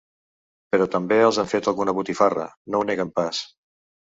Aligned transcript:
Però 0.75 0.87
també 0.95 1.19
els 1.27 1.39
han 1.43 1.51
fet 1.53 1.69
alguna 1.73 1.95
botifarra, 1.99 2.49
no 2.77 2.81
ho 2.81 2.89
neguen 2.93 3.13
pas. 3.21 3.47